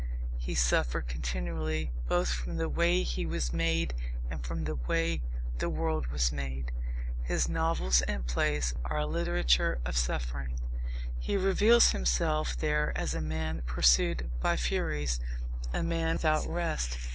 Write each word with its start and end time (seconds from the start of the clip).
He 0.39 0.55
suffered 0.55 1.07
continually 1.07 1.91
both 2.07 2.29
from 2.33 2.57
the 2.57 2.67
way 2.67 3.03
he 3.03 3.23
was 3.27 3.53
made 3.53 3.93
and 4.31 4.43
from 4.43 4.63
the 4.63 4.73
way 4.73 5.21
the 5.59 5.69
world 5.69 6.07
was 6.07 6.31
made. 6.31 6.71
His 7.21 7.47
novels 7.47 8.01
and 8.01 8.25
plays 8.25 8.73
are 8.83 8.97
a 8.97 9.05
literature 9.05 9.79
of 9.85 9.95
suffering. 9.95 10.59
He 11.19 11.37
reveals 11.37 11.91
himself 11.91 12.57
there 12.57 12.91
as 12.97 13.13
a 13.13 13.21
man 13.21 13.61
pursued 13.67 14.31
by 14.41 14.55
furies, 14.57 15.19
a 15.71 15.83
man 15.83 16.15
without 16.15 16.47
rest. 16.47 16.97